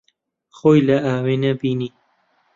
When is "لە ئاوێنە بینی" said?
0.87-1.89